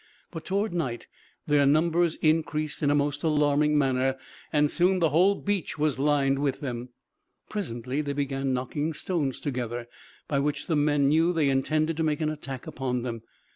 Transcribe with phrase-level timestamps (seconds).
[0.31, 1.05] But toward night
[1.45, 4.17] their numbers increased in a most alarming manner,
[4.51, 6.89] and soon the whole beach was lined with them.
[7.49, 9.87] Presently they began knocking stones together,
[10.27, 13.21] by which the men knew they intended to make an attack upon them.